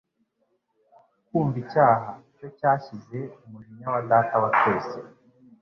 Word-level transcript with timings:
Kumva 1.27 1.57
icyaha, 1.63 2.09
cyo 2.37 2.47
cyashyize 2.57 3.19
umujinya 3.45 3.85
wa 3.93 4.01
Data 4.09 4.35
wa 4.43 4.49
twese 4.57 4.97